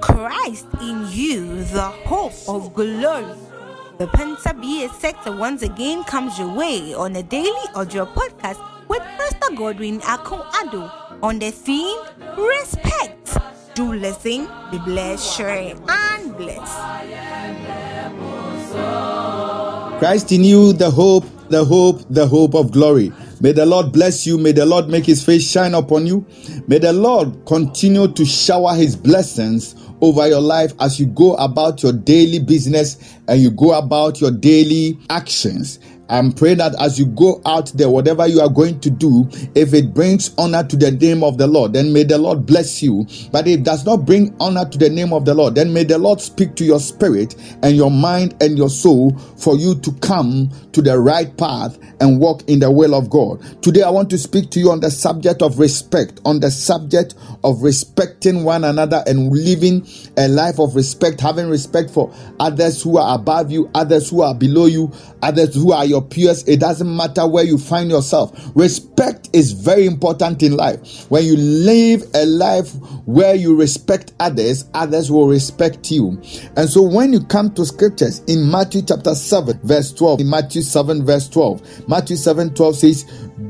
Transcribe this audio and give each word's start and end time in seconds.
Christ 0.00 0.66
in 0.82 1.06
you, 1.10 1.62
the 1.64 1.92
hope 2.06 2.32
of 2.48 2.74
glory. 2.74 3.24
The 3.98 4.06
Pensa 4.08 4.52
BA 4.54 4.92
Sector 4.98 5.36
once 5.36 5.62
again 5.62 6.02
comes 6.04 6.36
your 6.38 6.52
way 6.52 6.94
on 6.94 7.14
a 7.14 7.22
daily 7.22 7.66
audio 7.76 8.04
podcast 8.04 8.58
with 8.88 9.02
Pastor 9.14 9.54
Godwin 9.54 10.00
Akon 10.00 10.42
Ado 10.60 10.90
on 11.22 11.38
the 11.38 11.52
theme 11.52 11.98
Respect. 12.36 13.36
Do 13.74 13.92
listen, 13.92 14.48
be 14.72 14.78
blessed, 14.78 15.36
share, 15.36 15.76
and 15.88 16.36
bless. 16.36 16.74
Christ 20.00 20.32
in 20.32 20.42
you, 20.42 20.72
the 20.72 20.90
hope, 20.90 21.24
the 21.48 21.64
hope, 21.64 22.02
the 22.10 22.26
hope 22.26 22.54
of 22.54 22.72
glory. 22.72 23.12
May 23.40 23.52
the 23.52 23.66
Lord 23.66 23.92
bless 23.92 24.26
you. 24.26 24.38
May 24.38 24.52
the 24.52 24.66
Lord 24.66 24.88
make 24.88 25.06
his 25.06 25.24
face 25.24 25.48
shine 25.48 25.74
upon 25.74 26.06
you. 26.06 26.26
May 26.66 26.78
the 26.78 26.92
Lord 26.92 27.46
continue 27.46 28.08
to 28.08 28.24
shower 28.24 28.74
his 28.74 28.96
blessings 28.96 29.74
over 30.00 30.26
your 30.28 30.40
life 30.40 30.72
as 30.80 30.98
you 30.98 31.06
go 31.06 31.34
about 31.36 31.82
your 31.82 31.92
daily 31.92 32.38
business 32.38 33.16
and 33.28 33.40
you 33.40 33.50
go 33.50 33.72
about 33.76 34.20
your 34.20 34.30
daily 34.30 34.98
actions. 35.10 35.78
I'm 36.08 36.32
praying 36.32 36.58
that 36.58 36.74
as 36.80 36.98
you 36.98 37.06
go 37.06 37.42
out 37.44 37.70
there, 37.74 37.90
whatever 37.90 38.26
you 38.26 38.40
are 38.40 38.48
going 38.48 38.80
to 38.80 38.90
do, 38.90 39.28
if 39.54 39.74
it 39.74 39.92
brings 39.92 40.34
honor 40.38 40.64
to 40.64 40.76
the 40.76 40.90
name 40.90 41.22
of 41.22 41.36
the 41.36 41.46
Lord, 41.46 41.74
then 41.74 41.92
may 41.92 42.02
the 42.04 42.16
Lord 42.16 42.46
bless 42.46 42.82
you. 42.82 43.06
But 43.30 43.46
if 43.46 43.60
it 43.60 43.64
does 43.64 43.84
not 43.84 44.06
bring 44.06 44.34
honor 44.40 44.64
to 44.64 44.78
the 44.78 44.88
name 44.88 45.12
of 45.12 45.24
the 45.24 45.34
Lord, 45.34 45.54
then 45.54 45.72
may 45.72 45.84
the 45.84 45.98
Lord 45.98 46.20
speak 46.20 46.54
to 46.56 46.64
your 46.64 46.80
spirit 46.80 47.34
and 47.62 47.76
your 47.76 47.90
mind 47.90 48.34
and 48.40 48.56
your 48.56 48.70
soul 48.70 49.16
for 49.36 49.56
you 49.56 49.74
to 49.80 49.92
come 50.00 50.50
to 50.72 50.80
the 50.80 50.98
right 50.98 51.36
path 51.36 51.78
and 52.00 52.20
walk 52.20 52.42
in 52.48 52.60
the 52.60 52.70
will 52.70 52.94
of 52.94 53.10
God. 53.10 53.42
Today, 53.62 53.82
I 53.82 53.90
want 53.90 54.08
to 54.10 54.18
speak 54.18 54.50
to 54.50 54.60
you 54.60 54.70
on 54.70 54.80
the 54.80 54.90
subject 54.90 55.42
of 55.42 55.58
respect, 55.58 56.20
on 56.24 56.40
the 56.40 56.50
subject 56.50 57.14
of 57.44 57.62
respecting 57.62 58.44
one 58.44 58.64
another 58.64 59.02
and 59.06 59.30
living 59.30 59.86
a 60.16 60.28
life 60.28 60.58
of 60.58 60.74
respect, 60.74 61.20
having 61.20 61.48
respect 61.48 61.90
for 61.90 62.14
others 62.40 62.82
who 62.82 62.96
are 62.96 63.14
above 63.14 63.50
you, 63.50 63.70
others 63.74 64.10
who 64.10 64.22
are 64.22 64.34
below 64.34 64.66
you, 64.66 64.92
others 65.22 65.54
who 65.54 65.72
are 65.72 65.84
your 65.84 65.97
peers. 66.02 66.46
It 66.48 66.60
doesn't 66.60 66.96
matter 66.96 67.26
where 67.26 67.44
you 67.44 67.58
find 67.58 67.90
yourself. 67.90 68.32
Respect 68.54 69.28
is 69.32 69.52
very 69.52 69.86
important 69.86 70.42
in 70.42 70.56
life. 70.56 71.10
When 71.10 71.24
you 71.24 71.36
live 71.36 72.04
a 72.14 72.26
life 72.26 72.72
where 73.06 73.34
you 73.34 73.56
respect 73.56 74.12
others, 74.20 74.64
others 74.74 75.10
will 75.10 75.28
respect 75.28 75.90
you. 75.90 76.20
And 76.56 76.68
so 76.68 76.82
when 76.82 77.12
you 77.12 77.20
come 77.24 77.52
to 77.54 77.64
scriptures 77.64 78.20
in 78.26 78.50
Matthew 78.50 78.82
chapter 78.82 79.14
7, 79.14 79.60
verse 79.62 79.92
12, 79.92 80.20
in 80.20 80.30
Matthew 80.30 80.62
7, 80.62 81.04
verse 81.04 81.28
12, 81.28 81.88
Matthew 81.88 82.16
7, 82.16 82.54
12 82.54 82.76
says, 82.76 83.04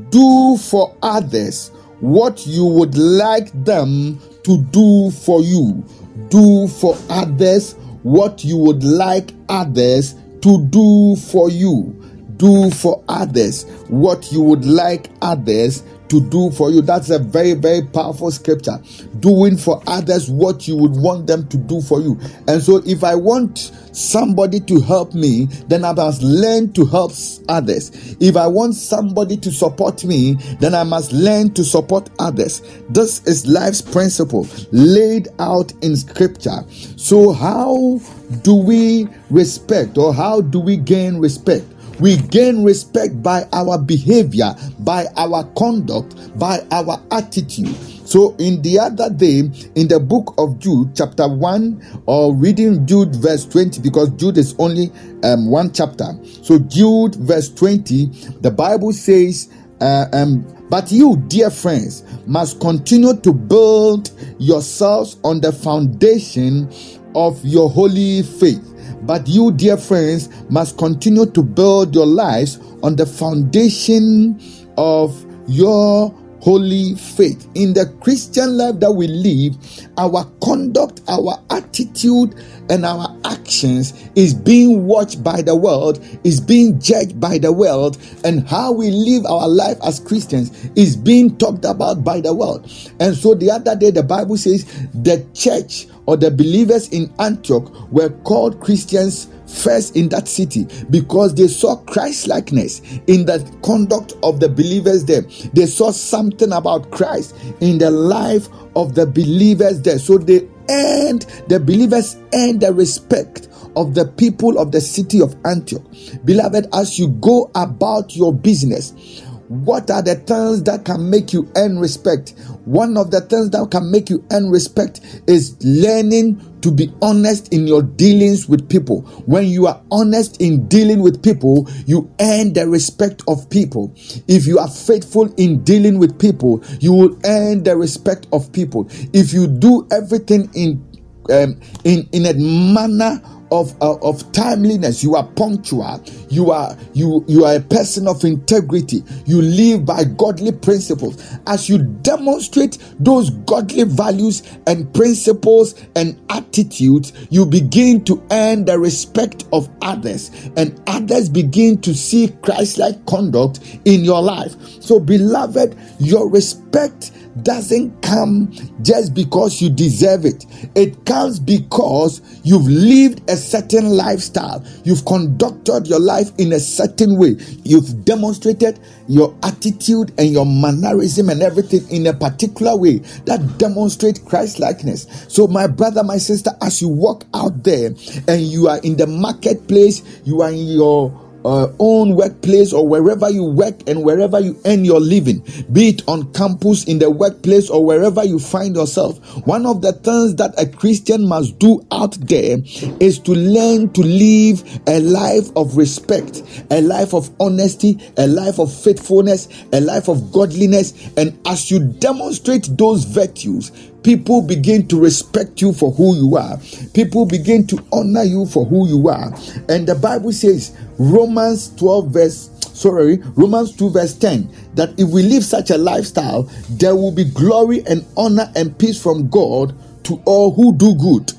Do 0.09 0.57
for 0.57 0.95
others 1.01 1.71
what 1.99 2.45
you 2.47 2.65
would 2.65 2.97
like 2.97 3.51
them 3.65 4.19
to 4.43 4.61
do 4.71 5.11
for 5.11 5.41
you. 5.41 5.83
Do 6.29 6.67
for 6.67 6.97
others 7.09 7.73
what 8.03 8.43
you 8.43 8.57
would 8.57 8.83
like 8.83 9.31
others 9.49 10.15
to 10.41 10.65
do 10.65 11.15
for 11.15 11.49
you. 11.49 11.98
Do 12.39 12.71
for 12.71 13.03
others 13.07 13.65
what 13.89 14.31
you 14.31 14.41
would 14.41 14.65
like 14.65 15.11
others 15.21 15.83
to 16.09 16.21
do 16.21 16.51
for 16.51 16.71
you. 16.71 16.81
That's 16.81 17.09
a 17.09 17.19
very, 17.19 17.53
very 17.53 17.83
powerful 17.83 18.31
scripture. 18.31 18.79
Doing 19.19 19.57
for 19.57 19.81
others 19.87 20.29
what 20.29 20.67
you 20.67 20.75
would 20.77 20.95
want 20.95 21.27
them 21.27 21.47
to 21.49 21.57
do 21.57 21.81
for 21.81 22.01
you. 22.01 22.19
And 22.47 22.61
so, 22.61 22.77
if 22.85 23.03
I 23.03 23.15
want 23.15 23.71
somebody 23.91 24.59
to 24.61 24.81
help 24.81 25.13
me, 25.13 25.45
then 25.67 25.85
I 25.85 25.93
must 25.93 26.21
learn 26.21 26.73
to 26.73 26.85
help 26.85 27.11
others. 27.47 28.15
If 28.19 28.35
I 28.35 28.47
want 28.47 28.75
somebody 28.75 29.37
to 29.37 29.51
support 29.51 30.03
me, 30.03 30.35
then 30.59 30.73
I 30.73 30.83
must 30.83 31.11
learn 31.11 31.53
to 31.53 31.63
support 31.63 32.09
others. 32.19 32.61
This 32.89 33.23
is 33.25 33.45
life's 33.45 33.81
principle 33.81 34.47
laid 34.71 35.27
out 35.39 35.71
in 35.83 35.95
scripture. 35.95 36.63
So, 36.69 37.33
how 37.33 37.99
do 38.41 38.55
we 38.55 39.07
respect 39.29 39.97
or 39.97 40.13
how 40.13 40.41
do 40.41 40.59
we 40.59 40.77
gain 40.77 41.17
respect? 41.17 41.65
We 41.99 42.17
gain 42.17 42.63
respect 42.63 43.21
by 43.21 43.45
our 43.51 43.77
behavior, 43.77 44.55
by 44.79 45.07
our 45.17 45.43
conduct, 45.57 46.15
by 46.39 46.65
our 46.71 47.01
attitude. 47.11 47.75
So, 48.07 48.35
in 48.39 48.61
the 48.61 48.79
other 48.79 49.09
day, 49.09 49.39
in 49.75 49.87
the 49.87 49.99
book 49.99 50.33
of 50.37 50.57
Jude, 50.59 50.95
chapter 50.95 51.27
1, 51.27 52.03
or 52.07 52.33
reading 52.33 52.87
Jude 52.87 53.15
verse 53.17 53.45
20, 53.45 53.81
because 53.81 54.09
Jude 54.11 54.37
is 54.37 54.55
only 54.57 54.91
um, 55.23 55.51
one 55.51 55.71
chapter. 55.71 56.17
So, 56.41 56.57
Jude 56.57 57.15
verse 57.15 57.53
20, 57.53 58.05
the 58.41 58.49
Bible 58.49 58.93
says, 58.93 59.49
uh, 59.81 60.05
um, 60.13 60.43
but 60.69 60.91
you, 60.91 61.17
dear 61.27 61.51
friends, 61.51 62.03
must 62.25 62.59
continue 62.59 63.15
to 63.17 63.33
build 63.33 64.11
yourselves 64.39 65.17
on 65.23 65.41
the 65.41 65.51
foundation 65.51 66.71
of 67.13 67.43
your 67.43 67.69
holy 67.69 68.23
faith 68.23 68.68
but 69.09 69.27
you, 69.27 69.51
dear 69.51 69.75
friends, 69.75 70.29
must 70.51 70.77
continue 70.77 71.25
to 71.25 71.41
build 71.41 71.95
your 71.95 72.05
lives 72.05 72.59
on 72.83 72.95
the 72.95 73.07
foundation 73.07 74.39
of 74.77 75.25
your 75.47 76.13
holy 76.41 76.93
faith. 76.93 77.47
In 77.55 77.73
the 77.73 77.87
Christian 78.01 78.55
life 78.55 78.79
that 78.79 78.91
we 78.91 79.07
live, 79.07 79.57
our 79.97 80.25
conduct, 80.43 81.01
our 81.07 81.41
attitude, 81.49 82.35
and 82.69 82.85
our 82.85 83.17
actions 83.25 83.93
is 84.13 84.35
being 84.35 84.85
watched 84.85 85.23
by 85.23 85.41
the 85.41 85.55
world, 85.55 85.99
is 86.23 86.39
being 86.39 86.79
judged 86.79 87.19
by 87.19 87.39
the 87.39 87.51
world, 87.51 87.97
and 88.23 88.47
how 88.47 88.71
we 88.71 88.91
live 88.91 89.25
our 89.25 89.47
life 89.47 89.77
as 89.83 89.99
Christians 89.99 90.69
is 90.75 90.95
being 90.95 91.35
talked 91.37 91.65
about 91.65 92.03
by 92.03 92.21
the 92.21 92.31
world. 92.31 92.71
And 92.99 93.15
so 93.15 93.33
the 93.33 93.49
other 93.49 93.75
day, 93.75 93.89
the 93.89 94.03
Bible 94.03 94.37
says 94.37 94.65
the 94.93 95.25
church 95.33 95.87
or 96.09 96.17
the 96.17 96.31
believers 96.31 96.89
in 96.89 97.13
Antioch 97.19 97.71
were 97.91 98.09
called 98.23 98.59
Christians 98.61 99.27
first 99.45 99.95
in 99.95 100.09
that 100.09 100.27
city 100.27 100.65
because 100.89 101.35
they 101.35 101.47
saw 101.47 101.75
Christ 101.75 102.27
likeness 102.27 102.81
in 103.05 103.27
the 103.27 103.47
conduct 103.61 104.13
of 104.23 104.39
the 104.39 104.49
believers 104.49 105.05
there. 105.05 105.21
They 105.53 105.67
saw 105.67 105.91
something 105.91 106.51
about 106.51 106.89
Christ 106.89 107.35
in 107.61 107.77
the 107.77 107.91
life 107.91 108.49
of 108.75 108.95
the 108.95 109.05
believers 109.05 109.83
there. 109.83 109.99
So 109.99 110.17
they 110.17 110.49
earned, 110.67 111.27
the 111.47 111.59
believers 111.59 112.17
earned 112.33 112.61
the 112.61 112.73
respect 112.73 113.47
of 113.75 113.93
the 113.93 114.05
people 114.05 114.57
of 114.57 114.71
the 114.71 114.81
city 114.81 115.21
of 115.21 115.35
Antioch. 115.45 115.85
Beloved, 116.25 116.69
as 116.73 116.97
you 116.97 117.09
go 117.09 117.51
about 117.53 118.15
your 118.15 118.33
business, 118.33 119.21
what 119.49 119.89
are 119.89 120.03
the 120.03 120.13
things 120.13 120.61
that 120.63 120.85
can 120.85 121.09
make 121.09 121.33
you 121.33 121.51
earn 121.55 121.79
respect? 121.79 122.35
One 122.65 122.97
of 122.97 123.09
the 123.09 123.21
things 123.21 123.49
that 123.49 123.67
can 123.71 123.89
make 123.89 124.07
you 124.11 124.23
earn 124.31 124.51
respect 124.51 125.01
is 125.25 125.57
learning 125.63 126.59
to 126.61 126.71
be 126.71 126.93
honest 127.01 127.51
in 127.51 127.65
your 127.65 127.81
dealings 127.81 128.47
with 128.47 128.69
people. 128.69 129.01
When 129.25 129.45
you 129.45 129.65
are 129.65 129.81
honest 129.91 130.39
in 130.39 130.67
dealing 130.67 131.01
with 131.01 131.23
people, 131.23 131.67
you 131.87 132.13
earn 132.19 132.53
the 132.53 132.67
respect 132.67 133.23
of 133.27 133.49
people. 133.49 133.91
If 134.27 134.45
you 134.45 134.59
are 134.59 134.69
faithful 134.69 135.33
in 135.35 135.63
dealing 135.63 135.97
with 135.97 136.19
people, 136.19 136.63
you 136.79 136.93
will 136.93 137.17
earn 137.25 137.63
the 137.63 137.75
respect 137.75 138.27
of 138.31 138.51
people. 138.51 138.87
If 139.13 139.33
you 139.33 139.47
do 139.47 139.87
everything 139.91 140.51
in 140.53 140.85
um, 141.31 141.59
in 141.83 142.07
in 142.11 142.25
a 142.25 142.33
manner 142.33 143.21
of, 143.51 143.75
uh, 143.81 143.95
of 144.01 144.31
timeliness. 144.31 145.03
You 145.03 145.15
are 145.15 145.25
punctual. 145.25 146.03
You 146.29 146.51
are 146.51 146.77
you 146.93 147.23
you 147.27 147.45
are 147.45 147.55
a 147.55 147.61
person 147.61 148.07
of 148.07 148.23
integrity. 148.23 149.03
You 149.25 149.41
live 149.41 149.85
by 149.85 150.03
godly 150.03 150.51
principles. 150.51 151.39
As 151.47 151.69
you 151.69 151.79
demonstrate 151.79 152.77
those 152.99 153.29
godly 153.29 153.83
values 153.83 154.43
and 154.67 154.93
principles 154.93 155.75
and 155.95 156.19
attitudes 156.29 157.13
you 157.29 157.45
begin 157.45 158.03
to 158.05 158.23
earn 158.31 158.65
the 158.65 158.77
respect 158.77 159.45
of 159.51 159.69
others. 159.81 160.29
And 160.57 160.79
others 160.87 161.29
begin 161.29 161.81
to 161.81 161.93
see 161.93 162.29
christ-like 162.41 163.05
conduct 163.05 163.79
in 163.85 164.03
your 164.03 164.21
life. 164.21 164.55
So 164.81 164.99
beloved 164.99 165.75
your 165.99 166.29
respect 166.29 167.11
doesn't 167.43 168.01
come 168.01 168.51
just 168.81 169.13
because 169.13 169.61
you 169.61 169.69
deserve 169.69 170.25
it. 170.25 170.45
It 170.75 171.05
comes 171.05 171.39
because 171.39 172.21
you've 172.43 172.67
lived 172.67 173.29
a 173.29 173.37
certain 173.37 173.89
lifestyle. 173.89 174.63
You've 174.83 175.05
conducted 175.05 175.87
your 175.87 175.99
life 175.99 176.31
in 176.37 176.53
a 176.53 176.59
certain 176.59 177.17
way. 177.17 177.35
You've 177.63 178.05
demonstrated 178.05 178.79
your 179.07 179.35
attitude 179.43 180.13
and 180.17 180.29
your 180.29 180.45
mannerism 180.45 181.29
and 181.29 181.41
everything 181.41 181.89
in 181.89 182.07
a 182.07 182.13
particular 182.13 182.75
way 182.75 182.97
that 183.25 183.57
demonstrate 183.57 184.25
Christ 184.25 184.59
likeness. 184.59 185.07
So, 185.27 185.47
my 185.47 185.67
brother, 185.67 186.03
my 186.03 186.17
sister, 186.17 186.51
as 186.61 186.81
you 186.81 186.89
walk 186.89 187.25
out 187.33 187.63
there 187.63 187.91
and 188.27 188.41
you 188.41 188.67
are 188.67 188.79
in 188.79 188.97
the 188.97 189.07
marketplace, 189.07 190.21
you 190.25 190.41
are 190.41 190.49
in 190.49 190.67
your 190.67 191.28
uh, 191.45 191.67
own 191.79 192.15
workplace 192.15 192.73
or 192.73 192.87
wherever 192.87 193.29
you 193.29 193.43
work 193.43 193.75
and 193.87 194.03
wherever 194.03 194.39
you 194.39 194.59
earn 194.65 194.85
your 194.85 194.99
living, 194.99 195.43
be 195.71 195.89
it 195.89 196.07
on 196.07 196.31
campus, 196.33 196.83
in 196.85 196.99
the 196.99 197.09
workplace, 197.09 197.69
or 197.69 197.85
wherever 197.85 198.23
you 198.23 198.39
find 198.39 198.75
yourself, 198.75 199.17
one 199.45 199.65
of 199.65 199.81
the 199.81 199.93
things 199.93 200.35
that 200.35 200.53
a 200.59 200.65
Christian 200.65 201.27
must 201.27 201.59
do 201.59 201.85
out 201.91 202.13
there 202.27 202.57
is 202.99 203.19
to 203.19 203.31
learn 203.31 203.91
to 203.93 204.01
live 204.01 204.63
a 204.87 204.99
life 204.99 205.49
of 205.55 205.77
respect, 205.77 206.43
a 206.71 206.81
life 206.81 207.13
of 207.13 207.29
honesty, 207.39 207.97
a 208.17 208.27
life 208.27 208.59
of 208.59 208.73
faithfulness, 208.73 209.47
a 209.73 209.81
life 209.81 210.07
of 210.07 210.31
godliness. 210.31 210.93
And 211.17 211.37
as 211.47 211.71
you 211.71 211.79
demonstrate 211.79 212.67
those 212.77 213.03
virtues, 213.05 213.71
people 214.03 214.41
begin 214.41 214.87
to 214.87 214.99
respect 214.99 215.61
you 215.61 215.73
for 215.73 215.91
who 215.91 216.15
you 216.15 216.37
are. 216.37 216.57
People 216.93 217.25
begin 217.25 217.67
to 217.67 217.83
honor 217.91 218.23
you 218.23 218.45
for 218.45 218.65
who 218.65 218.87
you 218.87 219.09
are. 219.09 219.33
And 219.67 219.87
the 219.87 219.95
Bible 219.95 220.31
says, 220.31 220.75
Romans 220.97 221.75
12, 221.75 222.09
verse 222.09 222.49
sorry, 222.79 223.17
Romans 223.35 223.75
2, 223.75 223.89
verse 223.91 224.13
10, 224.13 224.49
that 224.75 224.97
if 224.97 225.09
we 225.09 225.23
live 225.23 225.43
such 225.43 225.69
a 225.69 225.77
lifestyle, 225.77 226.43
there 226.69 226.95
will 226.95 227.11
be 227.11 227.25
glory 227.25 227.85
and 227.85 228.05
honor 228.15 228.49
and 228.55 228.77
peace 228.77 229.01
from 229.01 229.29
God 229.29 229.75
to 230.05 230.21
all 230.25 230.53
who 230.53 230.75
do 230.75 230.95
good. 230.95 231.33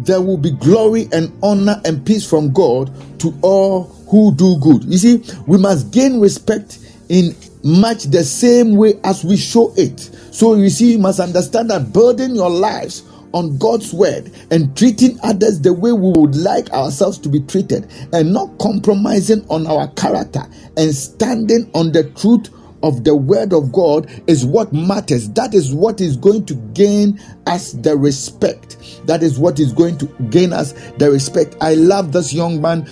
There 0.00 0.20
will 0.20 0.36
be 0.36 0.50
glory 0.50 1.08
and 1.12 1.32
honor 1.42 1.80
and 1.84 2.04
peace 2.04 2.28
from 2.28 2.52
God 2.52 2.90
to 3.20 3.36
all 3.42 3.84
who 4.10 4.34
do 4.34 4.58
good. 4.58 4.84
You 4.84 4.98
see, 4.98 5.24
we 5.46 5.58
must 5.58 5.92
gain 5.92 6.20
respect 6.20 6.78
in 7.08 7.34
much 7.64 8.04
the 8.04 8.24
same 8.24 8.76
way 8.76 9.00
as 9.04 9.24
we 9.24 9.36
show 9.36 9.72
it. 9.76 10.10
So 10.38 10.54
you 10.54 10.70
see, 10.70 10.92
you 10.92 10.98
must 11.00 11.18
understand 11.18 11.68
that 11.70 11.92
building 11.92 12.36
your 12.36 12.48
lives 12.48 13.02
on 13.32 13.58
God's 13.58 13.92
word 13.92 14.30
and 14.52 14.76
treating 14.76 15.18
others 15.24 15.60
the 15.60 15.72
way 15.72 15.90
we 15.90 16.12
would 16.12 16.36
like 16.36 16.70
ourselves 16.70 17.18
to 17.18 17.28
be 17.28 17.40
treated 17.40 17.90
and 18.12 18.32
not 18.32 18.56
compromising 18.60 19.44
on 19.50 19.66
our 19.66 19.88
character 19.94 20.42
and 20.76 20.94
standing 20.94 21.68
on 21.74 21.90
the 21.90 22.04
truth 22.10 22.50
of 22.84 23.02
the 23.02 23.16
word 23.16 23.52
of 23.52 23.72
God 23.72 24.08
is 24.28 24.46
what 24.46 24.72
matters. 24.72 25.28
That 25.30 25.54
is 25.54 25.74
what 25.74 26.00
is 26.00 26.16
going 26.16 26.46
to 26.46 26.54
gain 26.72 27.20
us 27.48 27.72
the 27.72 27.96
respect. 27.96 28.76
That 29.08 29.24
is 29.24 29.40
what 29.40 29.58
is 29.58 29.72
going 29.72 29.98
to 29.98 30.06
gain 30.30 30.52
us 30.52 30.72
the 30.98 31.10
respect. 31.10 31.56
I 31.60 31.74
love 31.74 32.12
this 32.12 32.32
young 32.32 32.62
man, 32.62 32.88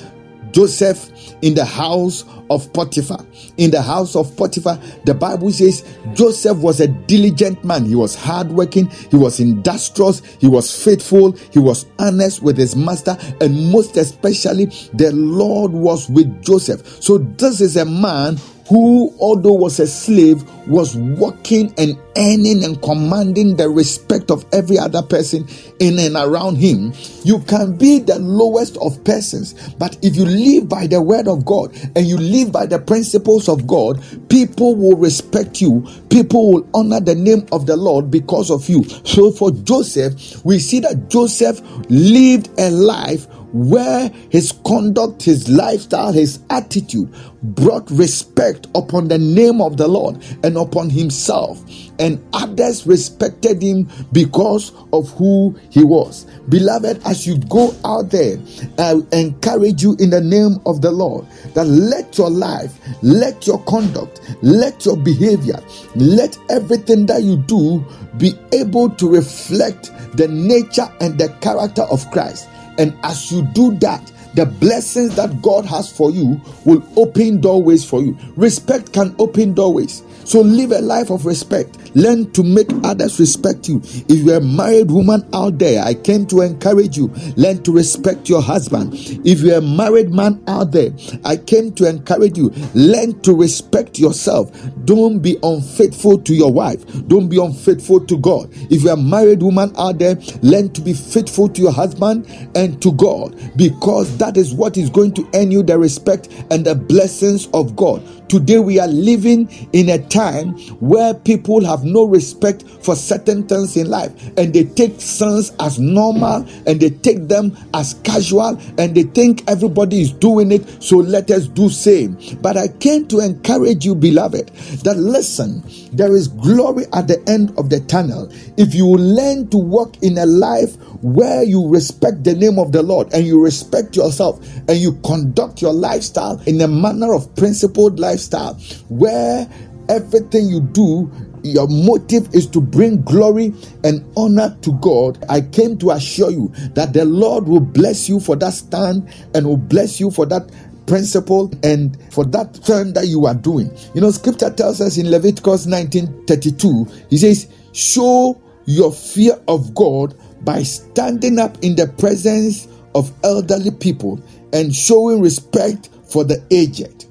Joseph, 0.56 1.10
in 1.42 1.52
the 1.52 1.66
house 1.66 2.24
of 2.48 2.72
Potiphar. 2.72 3.22
In 3.58 3.70
the 3.70 3.82
house 3.82 4.16
of 4.16 4.34
Potiphar, 4.38 4.80
the 5.04 5.12
Bible 5.12 5.50
says 5.50 5.84
Joseph 6.14 6.56
was 6.56 6.80
a 6.80 6.88
diligent 6.88 7.62
man. 7.62 7.84
He 7.84 7.94
was 7.94 8.14
hardworking, 8.14 8.88
he 9.10 9.16
was 9.16 9.38
industrious, 9.38 10.22
he 10.40 10.46
was 10.46 10.74
faithful, 10.82 11.32
he 11.50 11.58
was 11.58 11.84
honest 11.98 12.42
with 12.42 12.56
his 12.56 12.74
master, 12.74 13.18
and 13.42 13.70
most 13.70 13.98
especially, 13.98 14.72
the 14.94 15.12
Lord 15.12 15.72
was 15.72 16.08
with 16.08 16.42
Joseph. 16.42 17.02
So, 17.02 17.18
this 17.18 17.60
is 17.60 17.76
a 17.76 17.84
man 17.84 18.38
who, 18.68 19.14
although 19.20 19.52
was 19.52 19.78
a 19.80 19.86
slave, 19.86 20.42
was 20.66 20.96
working 20.96 21.72
and 21.78 21.98
earning 22.16 22.64
and 22.64 22.80
commanding 22.82 23.56
the 23.56 23.68
respect 23.68 24.30
of 24.30 24.44
every 24.52 24.78
other 24.78 25.02
person 25.02 25.46
in 25.78 25.98
and 25.98 26.16
around 26.16 26.56
him. 26.56 26.92
You 27.24 27.40
can 27.40 27.76
be 27.76 28.00
the 28.00 28.18
lowest 28.18 28.76
of 28.78 29.02
persons, 29.04 29.54
but 29.74 29.96
if 30.02 30.16
you 30.16 30.24
live 30.24 30.68
by 30.68 30.86
the 30.86 31.00
word 31.00 31.28
of 31.28 31.44
God 31.44 31.74
and 31.94 32.06
you 32.06 32.16
live 32.16 32.50
by 32.50 32.66
the 32.66 32.78
principles 32.78 33.48
of 33.48 33.66
God, 33.66 34.02
people 34.28 34.74
will 34.74 34.96
respect 34.96 35.60
you. 35.60 35.86
People 36.10 36.52
will 36.52 36.68
honor 36.74 37.00
the 37.00 37.14
name 37.14 37.46
of 37.52 37.66
the 37.66 37.76
Lord 37.76 38.10
because 38.10 38.50
of 38.50 38.68
you. 38.68 38.82
So 39.04 39.30
for 39.30 39.50
Joseph, 39.50 40.44
we 40.44 40.58
see 40.58 40.80
that 40.80 41.08
Joseph 41.08 41.60
lived 41.88 42.48
a 42.58 42.70
life 42.70 43.26
where 43.56 44.10
his 44.30 44.52
conduct, 44.66 45.22
his 45.22 45.48
lifestyle, 45.48 46.12
his 46.12 46.40
attitude 46.50 47.12
brought 47.42 47.90
respect 47.90 48.66
upon 48.74 49.08
the 49.08 49.18
name 49.18 49.62
of 49.62 49.78
the 49.78 49.88
Lord 49.88 50.22
and 50.44 50.58
upon 50.58 50.90
himself. 50.90 51.62
And 51.98 52.22
others 52.34 52.86
respected 52.86 53.62
him 53.62 53.88
because 54.12 54.72
of 54.92 55.10
who 55.12 55.58
he 55.70 55.82
was. 55.82 56.24
Beloved, 56.50 57.00
as 57.06 57.26
you 57.26 57.38
go 57.38 57.74
out 57.84 58.10
there, 58.10 58.38
I 58.78 59.00
encourage 59.12 59.82
you 59.82 59.96
in 59.98 60.10
the 60.10 60.20
name 60.20 60.60
of 60.66 60.82
the 60.82 60.90
Lord 60.90 61.26
that 61.54 61.64
let 61.64 62.18
your 62.18 62.30
life, 62.30 62.78
let 63.02 63.46
your 63.46 63.62
conduct, 63.64 64.20
let 64.42 64.84
your 64.84 64.98
behavior, 64.98 65.58
let 65.94 66.36
everything 66.50 67.06
that 67.06 67.22
you 67.22 67.38
do 67.38 67.82
be 68.18 68.34
able 68.52 68.90
to 68.90 69.08
reflect 69.08 69.90
the 70.16 70.28
nature 70.28 70.88
and 71.00 71.18
the 71.18 71.28
character 71.40 71.82
of 71.82 72.10
Christ. 72.10 72.48
And 72.78 72.96
as 73.02 73.32
you 73.32 73.42
do 73.42 73.74
that, 73.78 74.12
the 74.34 74.46
blessings 74.46 75.16
that 75.16 75.40
God 75.42 75.64
has 75.64 75.90
for 75.90 76.10
you 76.10 76.40
will 76.64 76.86
open 76.96 77.40
doorways 77.40 77.84
for 77.84 78.02
you. 78.02 78.16
Respect 78.36 78.92
can 78.92 79.14
open 79.18 79.54
doorways. 79.54 80.02
So 80.26 80.40
live 80.40 80.72
a 80.72 80.80
life 80.80 81.10
of 81.10 81.24
respect. 81.24 81.94
Learn 81.94 82.32
to 82.32 82.42
make 82.42 82.66
others 82.82 83.20
respect 83.20 83.68
you. 83.68 83.80
If 84.08 84.26
you're 84.26 84.38
a 84.38 84.40
married 84.40 84.90
woman 84.90 85.24
out 85.32 85.58
there, 85.58 85.80
I 85.84 85.94
came 85.94 86.26
to 86.26 86.40
encourage 86.40 86.96
you. 86.96 87.06
Learn 87.36 87.62
to 87.62 87.72
respect 87.72 88.28
your 88.28 88.42
husband. 88.42 88.92
If 89.24 89.40
you're 89.40 89.58
a 89.58 89.62
married 89.62 90.10
man 90.12 90.42
out 90.48 90.72
there, 90.72 90.90
I 91.24 91.36
came 91.36 91.72
to 91.76 91.88
encourage 91.88 92.36
you. 92.36 92.50
Learn 92.74 93.20
to 93.20 93.34
respect 93.34 94.00
yourself. 94.00 94.50
Don't 94.84 95.20
be 95.20 95.38
unfaithful 95.44 96.18
to 96.22 96.34
your 96.34 96.52
wife. 96.52 96.84
Don't 97.06 97.28
be 97.28 97.40
unfaithful 97.40 98.04
to 98.06 98.18
God. 98.18 98.48
If 98.68 98.82
you're 98.82 98.94
a 98.94 98.96
married 98.96 99.44
woman 99.44 99.72
out 99.78 99.98
there, 99.98 100.16
learn 100.42 100.72
to 100.72 100.80
be 100.80 100.92
faithful 100.92 101.48
to 101.50 101.62
your 101.62 101.72
husband 101.72 102.26
and 102.56 102.82
to 102.82 102.90
God 102.92 103.38
because 103.56 104.18
that 104.18 104.36
is 104.36 104.52
what 104.52 104.76
is 104.76 104.90
going 104.90 105.14
to 105.14 105.28
earn 105.34 105.52
you 105.52 105.62
the 105.62 105.78
respect 105.78 106.28
and 106.50 106.66
the 106.66 106.74
blessings 106.74 107.46
of 107.54 107.76
God. 107.76 108.02
Today 108.28 108.58
we 108.58 108.80
are 108.80 108.88
living 108.88 109.48
in 109.72 109.88
a 109.88 109.98
time 110.16 110.56
where 110.80 111.12
people 111.12 111.62
have 111.62 111.84
no 111.84 112.04
respect 112.04 112.62
for 112.80 112.96
certain 112.96 113.46
things 113.46 113.76
in 113.76 113.90
life 113.90 114.10
and 114.38 114.54
they 114.54 114.64
take 114.64 114.98
sins 114.98 115.52
as 115.60 115.78
normal 115.78 116.46
and 116.66 116.80
they 116.80 116.88
take 116.88 117.28
them 117.28 117.54
as 117.74 117.94
casual 118.02 118.58
and 118.78 118.94
they 118.94 119.02
think 119.02 119.44
everybody 119.46 120.00
is 120.00 120.12
doing 120.12 120.50
it 120.52 120.82
so 120.82 120.96
let 120.96 121.30
us 121.30 121.46
do 121.48 121.68
same. 121.68 122.16
But 122.40 122.56
i 122.56 122.68
came 122.68 123.06
to 123.08 123.20
encourage 123.20 123.84
you 123.84 123.94
beloved 123.94 124.48
that 124.84 124.96
listen 124.96 125.62
there 125.92 126.14
is 126.14 126.28
glory 126.28 126.84
at 126.92 127.08
the 127.08 127.22
end 127.28 127.52
of 127.58 127.70
the 127.70 127.80
tunnel. 127.80 128.30
If 128.56 128.74
you 128.74 128.86
learn 128.86 129.48
to 129.48 129.56
walk 129.58 130.02
in 130.02 130.18
a 130.18 130.26
life 130.26 130.76
where 131.02 131.42
you 131.42 131.68
respect 131.68 132.24
the 132.24 132.34
name 132.34 132.58
of 132.58 132.72
the 132.72 132.82
lord 132.82 133.12
and 133.12 133.26
you 133.26 133.42
respect 133.42 133.96
yourself 133.96 134.44
and 134.68 134.78
you 134.78 134.92
conduct 135.04 135.62
your 135.62 135.72
lifestyle 135.72 136.40
in 136.46 136.60
a 136.60 136.68
manner 136.68 137.14
of 137.14 137.34
principled 137.36 138.00
lifestyle 138.00 138.54
where 138.88 139.48
everything 139.88 140.48
you 140.48 140.60
do 140.60 141.10
your 141.42 141.68
motive 141.68 142.34
is 142.34 142.46
to 142.48 142.60
bring 142.60 143.02
glory 143.02 143.54
and 143.84 144.04
honor 144.16 144.56
to 144.62 144.72
God, 144.80 145.24
I 145.28 145.40
came 145.40 145.78
to 145.78 145.90
assure 145.92 146.30
you 146.30 146.48
that 146.74 146.92
the 146.92 147.04
Lord 147.04 147.46
will 147.46 147.60
bless 147.60 148.08
you 148.08 148.20
for 148.20 148.36
that 148.36 148.52
stand 148.52 149.08
and 149.34 149.46
will 149.46 149.56
bless 149.56 150.00
you 150.00 150.10
for 150.10 150.26
that 150.26 150.50
principle 150.86 151.52
and 151.62 151.96
for 152.12 152.24
that 152.24 152.62
turn 152.64 152.92
that 152.94 153.08
you 153.08 153.26
are 153.26 153.34
doing. 153.34 153.70
You 153.94 154.00
know, 154.00 154.10
scripture 154.10 154.50
tells 154.50 154.80
us 154.80 154.98
in 154.98 155.10
Leviticus 155.10 155.66
19:32, 155.66 157.10
he 157.10 157.18
says, 157.18 157.48
Show 157.72 158.40
your 158.66 158.92
fear 158.92 159.38
of 159.48 159.74
God 159.74 160.16
by 160.44 160.62
standing 160.62 161.38
up 161.38 161.56
in 161.62 161.76
the 161.76 161.88
presence 161.98 162.68
of 162.94 163.12
elderly 163.22 163.70
people 163.70 164.20
and 164.52 164.74
showing 164.74 165.20
respect 165.20 165.90
for 166.08 166.24
the 166.24 166.42
aged. 166.50 167.06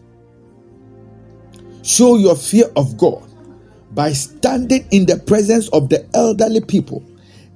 Show 1.86 2.18
your 2.18 2.36
fear 2.36 2.65
of 2.75 2.98
God 2.98 3.22
by 3.92 4.12
standing 4.13 4.88
in 4.89 5.06
the 5.06 5.18
presence 5.18 5.70
of 5.70 5.89
the 5.89 6.04
elderly 6.15 6.62
people 6.62 7.06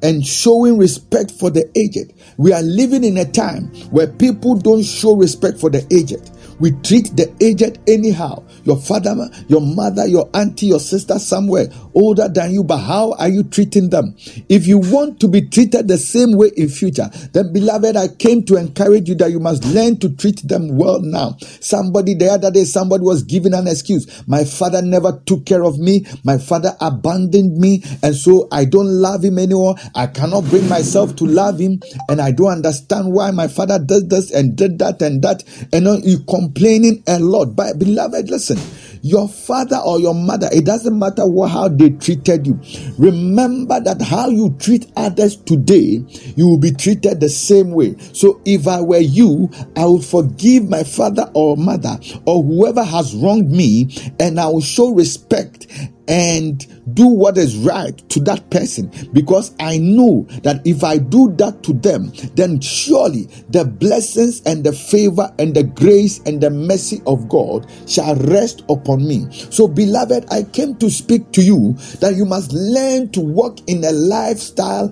and 0.04 0.24
showing 0.24 0.78
respect 0.78 1.32
for 1.32 1.50
the 1.50 1.68
aged. 1.76 2.14
We 2.38 2.54
are 2.54 2.62
living 2.62 3.04
in 3.04 3.18
a 3.18 3.26
time 3.26 3.70
where 3.90 4.06
people 4.06 4.56
don't 4.56 4.84
show 4.84 5.16
respect 5.16 5.60
for 5.60 5.72
the 5.72 5.84
aged. 5.92 6.30
We 6.60 6.72
treat 6.84 7.16
the 7.16 7.34
aged 7.42 7.80
anyhow. 7.88 8.44
Your 8.64 8.78
father, 8.78 9.16
your 9.48 9.62
mother, 9.62 10.06
your 10.08 10.30
auntie, 10.34 10.68
your 10.68 10.80
sister 10.80 11.18
somewhere 11.18 11.68
older 11.94 12.28
than 12.28 12.52
you, 12.52 12.64
but 12.64 12.78
how 12.78 13.14
are 13.14 13.30
you 13.30 13.44
treating 13.44 13.90
them? 13.90 14.16
If 14.48 14.68
you 14.68 14.78
want 14.78 15.20
to 15.22 15.28
be 15.28 15.42
treated 15.42 15.88
the 15.88 15.98
same 15.98 16.34
way 16.34 16.52
in 16.56 16.70
future, 16.70 17.10
then 17.34 17.54
beloved, 17.54 17.96
I 17.96 18.08
came 18.10 18.44
to 18.46 18.58
encourage 18.58 19.10
you 19.10 19.16
that 19.16 19.32
you 19.32 19.40
must 19.40 19.66
learn 19.66 19.98
to 20.00 20.10
treat 20.10 20.48
them 20.48 20.78
well 20.78 21.02
now. 21.02 21.38
Somebody 21.62 22.14
the 22.14 22.28
other 22.28 22.52
day, 22.52 22.66
somebody 22.66 23.04
was 23.04 23.24
giving 23.24 23.54
an 23.54 23.68
excuse. 23.68 24.28
My 24.28 24.44
father 24.44 24.82
never 24.82 25.22
took 25.26 25.46
care 25.46 25.64
of 25.64 25.80
me. 25.80 26.06
My 26.24 26.38
father 26.38 26.76
abandoned 26.82 27.58
me. 27.58 27.84
And 28.04 28.16
so 28.16 28.48
I 28.52 28.66
don't 28.66 28.88
love 28.88 29.24
him 29.24 29.40
anymore. 29.40 29.76
I 29.96 30.08
cannot 30.08 30.46
bring 30.46 30.68
myself 30.68 31.16
to 31.18 31.26
love 31.26 31.60
him. 31.60 31.80
And 32.10 32.22
I 32.22 32.32
don't 32.32 32.52
understand 32.52 33.12
why 33.14 33.32
my 33.32 33.48
father 33.48 33.80
does 33.80 34.08
this 34.08 34.32
and 34.32 34.56
did 34.56 34.80
that 34.80 35.02
and 35.02 35.22
that. 35.24 35.44
And 35.74 36.04
you 36.04 36.20
complaining 36.50 37.04
a 37.08 37.20
lot. 37.20 37.56
But 37.56 37.78
beloved, 37.80 38.30
listen, 38.30 38.58
your 39.02 39.30
father 39.30 39.78
or 39.78 40.00
your 40.00 40.14
mother, 40.14 40.50
it 40.52 40.66
doesn't 40.66 40.98
matter 40.98 41.26
what, 41.28 41.52
how 41.52 41.68
they 41.68 41.92
treated 41.92 42.48
you. 42.48 42.60
Remember 42.98 43.80
that 43.80 44.02
how 44.02 44.30
you 44.30 44.56
treat 44.60 44.92
others 44.96 45.36
today, 45.38 46.04
you 46.36 46.48
will 46.48 46.58
be 46.58 46.72
treated 46.72 47.20
the 47.20 47.30
same 47.30 47.72
way. 47.72 47.96
So 48.14 48.42
if 48.46 48.68
I 48.68 48.82
were 48.82 48.98
you, 48.98 49.50
I 49.76 49.86
would 49.86 50.04
forgive 50.04 50.68
my 50.68 50.84
father 50.84 51.30
or 51.34 51.56
mother 51.56 52.00
or 52.26 52.44
whoever 52.44 52.84
has 52.84 53.16
wronged 53.16 53.52
me 53.52 53.96
and 54.20 54.40
I 54.40 54.48
will 54.48 54.62
show 54.62 54.90
respect 54.90 55.68
and 56.10 56.66
do 56.96 57.08
what 57.08 57.38
is 57.38 57.56
right 57.58 57.98
to 58.10 58.20
that 58.22 58.50
person 58.50 58.92
because 59.14 59.56
I 59.60 59.78
know 59.78 60.26
that 60.44 60.62
if 60.66 60.84
I 60.84 60.98
do 60.98 61.32
that 61.38 61.62
to 61.64 61.74
them, 61.74 62.12
then 62.34 62.60
surely 62.60 63.30
the 63.50 63.64
blessings 63.64 64.42
and 64.42 64.64
the 64.64 64.74
favor 64.74 65.32
and 65.38 65.56
the 65.56 65.64
grace 65.64 66.20
and 66.26 66.42
the 66.42 66.50
mercy 66.50 67.02
of 67.06 67.30
God 67.30 67.70
shall 67.88 68.16
rest 68.16 68.64
upon 68.70 69.08
me. 69.08 69.28
So, 69.52 69.68
beloved, 69.68 70.26
I 70.32 70.44
came 70.44 70.76
to 70.78 70.90
speak 70.90 71.32
to 71.34 71.44
you 71.44 71.74
that 72.00 72.16
you 72.16 72.26
must 72.26 72.52
learn 72.54 73.12
to 73.12 73.22
walk 73.22 73.60
in 73.68 73.84
a 73.84 73.92
lifestyle 73.92 74.88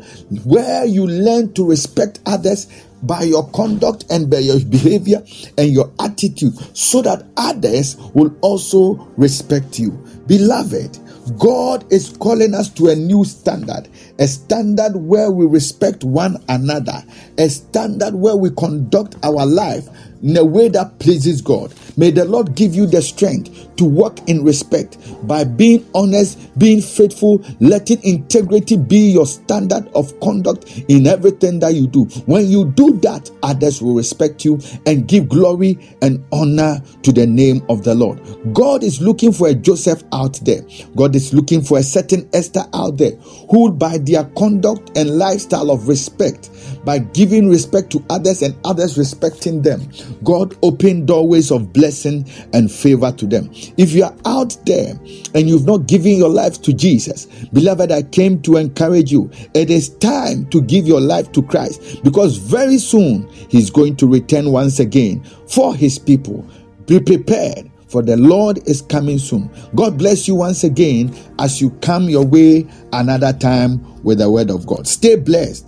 where 0.45 0.86
you 0.86 1.07
learn 1.07 1.53
to 1.53 1.67
respect 1.67 2.19
others 2.27 2.67
by 3.03 3.24
your 3.24 3.50
conduct 3.51 4.05
and 4.09 4.29
by 4.29 4.39
your 4.39 4.59
behavior 4.65 5.24
and 5.57 5.71
your 5.71 5.91
attitude 6.00 6.53
so 6.75 7.01
that 7.01 7.25
others 7.38 7.95
will 8.13 8.36
also 8.41 8.95
respect 9.17 9.79
you. 9.79 9.91
Beloved, 10.27 11.00
God 11.38 11.91
is 11.91 12.10
calling 12.19 12.55
us 12.55 12.69
to 12.75 12.89
a 12.89 12.96
new 12.96 13.25
standard, 13.25 13.89
a 14.19 14.27
standard 14.27 14.95
where 14.95 15.31
we 15.31 15.45
respect 15.45 16.03
one 16.03 16.43
another, 16.50 17.03
a 17.38 17.50
standard 17.50 18.15
where 18.15 18.36
we 18.36 18.50
conduct 18.51 19.15
our 19.24 19.45
life 19.45 19.88
in 20.24 20.36
a 20.38 20.43
way 20.43 20.67
that 20.69 21.00
pleases 21.00 21.41
God. 21.41 21.74
May 21.95 22.12
the 22.12 22.25
Lord 22.25 22.55
give 22.55 22.75
you 22.75 22.86
the 22.86 23.01
strength 23.01 23.75
to 23.77 23.86
walk 23.86 24.27
in 24.27 24.43
respect 24.43 24.97
by 25.27 25.43
being 25.43 25.88
honest, 25.93 26.39
being 26.57 26.81
faithful, 26.81 27.43
letting 27.59 28.01
integrity 28.03 28.77
be 28.77 29.12
your 29.12 29.25
standard 29.25 29.88
of 29.95 30.19
conduct 30.19 30.83
in 30.88 31.07
everything 31.07 31.59
that 31.59 31.74
you 31.74 31.88
do. 31.88 32.05
When 32.25 32.47
you 32.47 32.65
do 32.65 32.93
that, 33.00 33.29
others 33.43 33.81
will 33.81 33.95
respect 33.95 34.45
you 34.45 34.59
and 34.86 35.07
give 35.07 35.29
glory 35.29 35.97
and 36.01 36.24
honor 36.31 36.81
to 37.03 37.12
the 37.12 37.25
name 37.25 37.63
of 37.69 37.83
the 37.83 37.95
Lord. 37.95 38.19
God 38.53 38.83
is 38.83 39.01
looking 39.01 39.31
for 39.31 39.47
a 39.47 39.53
Joseph 39.53 40.03
out 40.13 40.39
there. 40.43 40.62
God 40.95 41.15
is 41.15 41.33
looking 41.33 41.62
for 41.62 41.77
a 41.77 41.83
certain 41.83 42.29
Esther 42.33 42.65
out 42.74 42.97
there 42.97 43.12
who, 43.50 43.71
by 43.71 43.97
their 44.08 44.24
conduct 44.38 44.98
and 44.98 45.18
lifestyle 45.18 45.70
of 45.72 45.88
respect, 45.88 46.50
by 46.86 47.00
giving 47.00 47.50
respect 47.50 47.92
to 47.92 48.04
others 48.10 48.42
and 48.42 48.56
others 48.64 48.98
respecting 48.98 49.62
them, 49.62 49.82
God 50.24 50.58
opened 50.64 51.08
doorways 51.08 51.52
of 51.52 51.74
blessing 51.74 52.30
and 52.54 52.72
favor 52.72 53.12
to 53.12 53.26
them. 53.26 53.50
If 53.78 53.92
you 53.92 54.06
are 54.06 54.16
out 54.26 54.58
there 54.66 54.94
and 55.36 55.50
you've 55.50 55.66
not 55.66 55.88
given 55.88 56.16
your 56.16 56.30
life 56.30 56.62
to 56.62 56.74
Jesus, 56.74 57.26
beloved, 57.52 57.92
I 57.92 58.04
came 58.04 58.42
to 58.44 58.58
encourage 58.58 59.12
you. 59.12 59.30
It 59.54 59.70
is 59.70 59.90
time 59.98 60.48
to 60.50 60.62
give 60.62 60.88
your 60.88 61.02
life 61.02 61.32
to 61.34 61.44
Christ 61.44 62.04
because 62.04 62.38
very 62.38 62.78
soon 62.78 63.28
He's 63.50 63.70
going 63.70 63.98
to 63.98 64.08
return 64.08 64.52
once 64.52 64.80
again 64.80 65.24
for 65.48 65.76
His 65.76 66.00
people. 66.00 66.46
Be 66.86 67.02
prepared 67.02 67.70
for 67.88 68.01
the 68.01 68.17
Lord 68.17 68.60
is 68.67 68.82
coming 68.82 69.17
soon. 69.17 69.50
God 69.75 69.98
bless 69.98 70.27
you 70.27 70.36
once 70.36 70.63
again 70.63 71.15
as 71.39 71.62
you 71.62 71.72
come 71.82 72.10
your 72.10 72.25
way 72.25 72.67
another 72.94 73.34
time 73.34 73.82
with 74.03 74.20
the 74.20 74.29
word 74.29 74.50
of 74.50 74.65
God. 74.65 74.88
Stay 74.88 75.15
blessed 75.15 75.65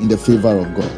in 0.00 0.08
the 0.08 0.16
favor 0.16 0.58
of 0.58 0.74
God. 0.74 0.90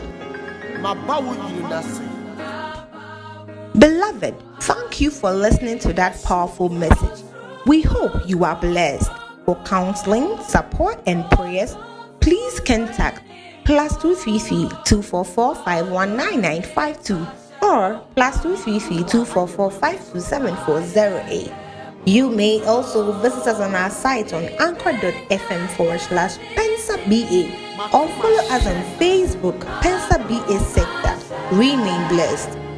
Beloved, 3.78 4.34
thank 4.60 5.00
you 5.00 5.10
for 5.10 5.32
listening 5.32 5.78
to 5.80 5.92
that 5.92 6.22
powerful 6.22 6.68
message. 6.68 7.24
We 7.66 7.82
hope 7.82 8.28
you 8.28 8.44
are 8.44 8.56
blessed. 8.56 9.10
For 9.44 9.56
counseling, 9.64 10.38
support, 10.42 11.02
and 11.06 11.28
prayers, 11.30 11.74
please 12.20 12.60
contact 12.60 13.22
plus 13.64 13.96
233 13.96 14.68
244 14.84 15.54
519952 15.56 17.49
or 17.70 18.04
plus 18.16 18.42
233 18.42 19.04
244 19.04 19.70
527408. 19.70 21.52
You 22.06 22.30
may 22.30 22.64
also 22.64 23.12
visit 23.20 23.46
us 23.46 23.60
on 23.60 23.74
our 23.74 23.90
site 23.90 24.32
on 24.32 24.44
anchor.fm 24.58 25.68
forward 25.76 26.00
slash 26.00 26.38
Pensa 26.56 26.96
BA 27.08 27.52
or 27.96 28.08
follow 28.08 28.44
us 28.50 28.66
on 28.66 28.82
Facebook, 28.98 29.58
Pensa 29.80 30.18
BA 30.26 30.58
Sector. 30.60 31.16
Remain 31.54 32.08
blessed. 32.08 32.69